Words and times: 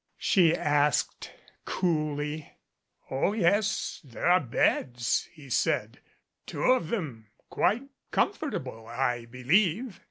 she 0.17 0.55
asked 0.55 1.31
coolly. 1.63 2.51
"Oh, 3.11 3.33
yes, 3.33 4.01
there 4.03 4.25
are 4.25 4.39
beds," 4.39 5.29
he 5.31 5.47
said; 5.47 5.99
"two 6.47 6.63
of 6.63 6.87
them 6.89 7.27
quite 7.51 7.83
comfortable, 8.09 8.87
I 8.87 9.25
believe." 9.27 9.99